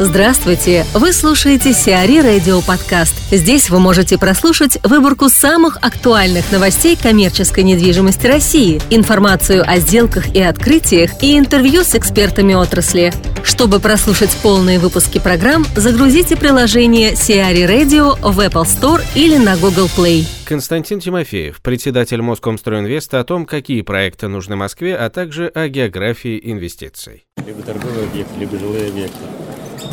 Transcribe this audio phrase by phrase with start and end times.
[0.00, 0.84] Здравствуйте!
[0.92, 3.14] Вы слушаете Сиари Радио Подкаст.
[3.30, 10.42] Здесь вы можете прослушать выборку самых актуальных новостей коммерческой недвижимости России, информацию о сделках и
[10.42, 13.12] открытиях и интервью с экспертами отрасли.
[13.44, 19.88] Чтобы прослушать полные выпуски программ, загрузите приложение Сиари Radio в Apple Store или на Google
[19.96, 20.26] Play.
[20.44, 27.26] Константин Тимофеев, председатель Москомстройинвеста, о том, какие проекты нужны Москве, а также о географии инвестиций.
[27.46, 29.18] Либо торговые объекты, либо жилые объекты.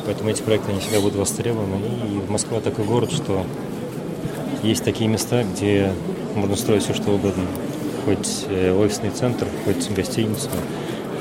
[0.05, 1.85] Поэтому эти проекты, они всегда будут востребованы.
[1.85, 3.45] И Москва такой город, что
[4.63, 5.91] есть такие места, где
[6.35, 7.45] можно строить все, что угодно.
[8.05, 10.49] Хоть э, офисный центр, хоть гостиницу.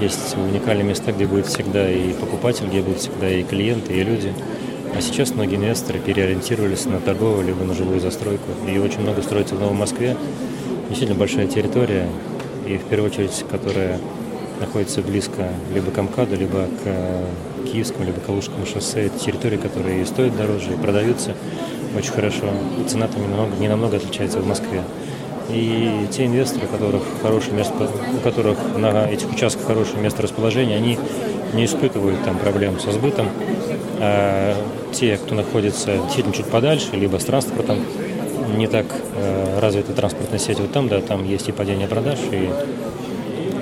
[0.00, 4.32] Есть уникальные места, где будет всегда и покупатель, где будут всегда и клиенты, и люди.
[4.96, 8.48] А сейчас многие инвесторы переориентировались на торговую либо на жилую застройку.
[8.66, 10.16] И очень много строится в Новой Москве.
[10.88, 12.08] Действительно большая территория,
[12.66, 14.00] и в первую очередь, которая
[14.58, 17.24] находится близко либо к МКАДу, либо к
[17.70, 19.06] Киевскому, либо Калужскому шоссе.
[19.06, 21.34] Это территории, которые и стоят дороже, и продаются
[21.96, 22.46] очень хорошо.
[22.78, 24.82] И цена там немного, не намного отличается в Москве.
[25.48, 30.76] И те инвесторы, у которых, хорошее место, у которых на этих участках хорошее место расположения,
[30.76, 30.98] они
[31.54, 33.28] не испытывают там проблем со сбытом.
[33.98, 34.54] А
[34.92, 37.78] те, кто находится действительно чуть подальше, либо с транспортом,
[38.56, 42.50] не так э, развита транспортная сеть, вот там, да, там есть и падение продаж, и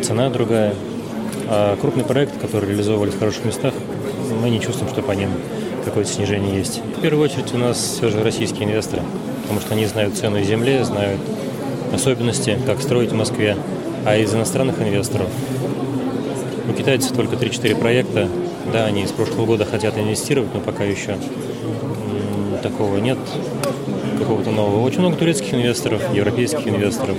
[0.03, 0.75] цена другая.
[1.50, 3.72] А крупный проект, который реализовывали в хороших местах,
[4.39, 5.31] мы не чувствуем, что по ним
[5.84, 6.81] какое-то снижение есть.
[6.97, 9.03] В первую очередь у нас все же российские инвесторы,
[9.42, 11.20] потому что они знают цену земли, знают
[11.92, 13.56] особенности, как строить в Москве.
[14.05, 15.28] А из иностранных инвесторов
[16.69, 18.28] у китайцев только 3-4 проекта.
[18.72, 21.16] Да, они с прошлого года хотят инвестировать, но пока еще
[22.62, 23.19] такого нет,
[24.19, 24.84] какого-то нового.
[24.84, 27.16] Очень много турецких инвесторов, европейских инвесторов.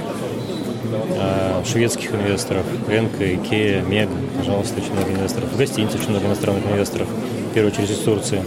[1.17, 5.51] А, шведских инвесторов, Энка, Икея, Мега, пожалуйста, очень много инвесторов.
[5.51, 8.43] В гостинице очень много иностранных инвесторов, в первую очередь из Турции.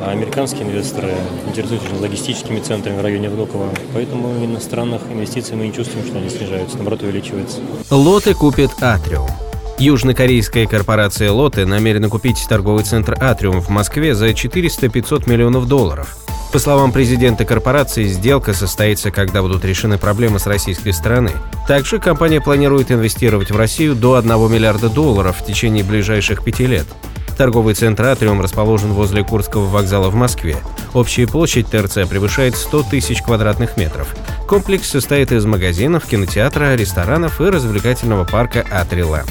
[0.00, 1.12] А американские инвесторы
[1.46, 3.68] интересуются очень логистическими центрами в районе Внуково.
[3.94, 7.60] Поэтому иностранных инвестиций мы не чувствуем, что они снижаются, наоборот, увеличиваются.
[7.90, 9.30] Лоты купит Атриум.
[9.78, 16.23] Южнокорейская корпорация Лоты намерена купить торговый центр Атриум в Москве за 400-500 миллионов долларов.
[16.54, 21.32] По словам президента корпорации, сделка состоится, когда будут решены проблемы с российской стороны.
[21.66, 26.86] Также компания планирует инвестировать в Россию до 1 миллиарда долларов в течение ближайших пяти лет.
[27.36, 30.56] Торговый центр «Атриум» расположен возле Курского вокзала в Москве.
[30.92, 34.14] Общая площадь ТРЦ превышает 100 тысяч квадратных метров.
[34.46, 39.28] Комплекс состоит из магазинов, кинотеатра, ресторанов и развлекательного парка «Атриленд».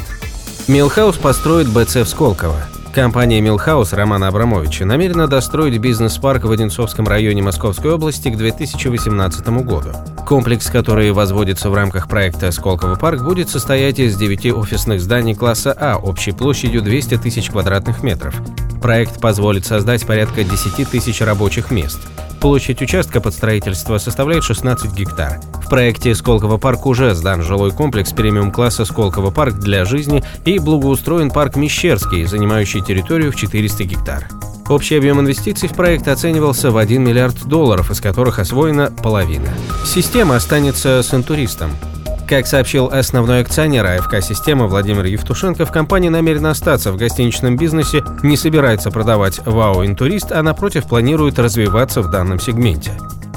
[0.67, 2.67] Милхаус построит БЦ в Сколково.
[2.93, 9.89] Компания «Милхаус» Романа Абрамовича намерена достроить бизнес-парк в Одинцовском районе Московской области к 2018 году.
[10.27, 15.75] Комплекс, который возводится в рамках проекта «Сколково парк», будет состоять из 9 офисных зданий класса
[15.75, 18.35] А общей площадью 200 тысяч квадратных метров.
[18.79, 21.99] Проект позволит создать порядка 10 тысяч рабочих мест.
[22.41, 25.39] Площадь участка под строительство составляет 16 гектар.
[25.73, 31.55] Проекте Сколково парк уже сдан жилой комплекс премиум-класса Сколково парк для жизни и благоустроен парк
[31.55, 34.27] Мещерский, занимающий территорию в 400 гектар.
[34.69, 39.49] Общий объем инвестиций в проект оценивался в 1 миллиард долларов, из которых освоена половина.
[39.83, 41.71] Система останется с интуристом.
[42.29, 48.37] Как сообщил основной акционер АФК-системы Владимир Евтушенко, в компании намерена остаться в гостиничном бизнесе, не
[48.37, 52.91] собирается продавать ВАО «Интурист», а напротив планирует развиваться в данном сегменте.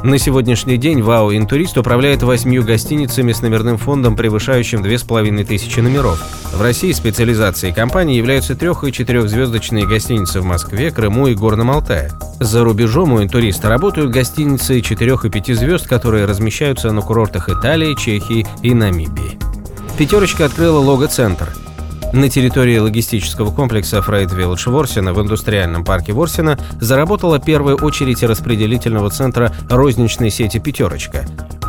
[0.06, 6.24] На сегодняшний день ВАО «Интурист» управляет восьмью гостиницами с номерным фондом, превышающим 2500 номеров.
[6.54, 12.12] В России специализацией компании являются трех- и четырехзвездочные гостиницы в Москве, Крыму и Горном Алтае.
[12.38, 17.96] За рубежом у «Интуриста» работают гостиницы четырех и пяти звезд, которые размещаются на курортах Италии,
[17.96, 19.36] Чехии и Намибии.
[19.98, 21.52] Пятерочка открыла лого-центр–
[22.12, 29.10] на территории логистического комплекса Freight Village Ворсина в индустриальном парке Ворсина заработала первая очередь распределительного
[29.10, 31.26] центра розничной сети «Пятерочка».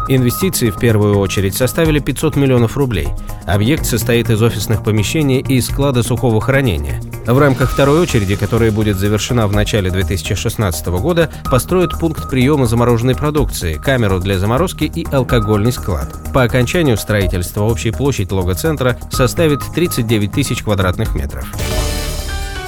[0.10, 3.10] Инвестиции в первую очередь составили 500 миллионов рублей.
[3.46, 7.02] Объект состоит из офисных помещений и склада сухого хранения.
[7.26, 13.16] В рамках второй очереди, которая будет завершена в начале 2016 года, построят пункт приема замороженной
[13.16, 16.16] продукции, камеру для заморозки и алкогольный склад.
[16.34, 21.46] По окончанию строительства общая площадь лого-центра составит 39 тысяч квадратных метров.